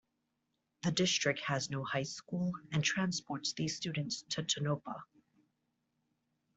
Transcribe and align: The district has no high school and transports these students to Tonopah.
The 0.81 0.89
district 0.91 1.41
has 1.41 1.69
no 1.69 1.83
high 1.83 2.01
school 2.01 2.53
and 2.71 2.83
transports 2.83 3.53
these 3.53 3.75
students 3.75 4.23
to 4.29 4.41
Tonopah. 4.41 5.03